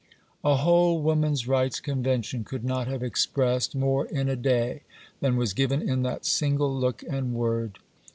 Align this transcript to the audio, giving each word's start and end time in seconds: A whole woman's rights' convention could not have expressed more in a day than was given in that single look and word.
A 0.43 0.55
whole 0.55 0.99
woman's 0.99 1.47
rights' 1.47 1.79
convention 1.79 2.43
could 2.43 2.63
not 2.63 2.87
have 2.87 3.03
expressed 3.03 3.75
more 3.75 4.07
in 4.07 4.29
a 4.29 4.35
day 4.35 4.81
than 5.19 5.37
was 5.37 5.53
given 5.53 5.87
in 5.87 6.01
that 6.01 6.25
single 6.25 6.75
look 6.75 7.03
and 7.07 7.35
word. 7.35 7.77